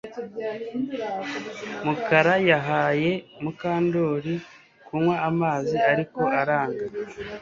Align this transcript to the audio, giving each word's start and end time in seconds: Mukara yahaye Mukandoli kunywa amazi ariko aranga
Mukara 1.85 2.35
yahaye 2.49 3.11
Mukandoli 3.43 4.35
kunywa 4.85 5.15
amazi 5.29 5.75
ariko 5.91 6.21
aranga 6.39 6.83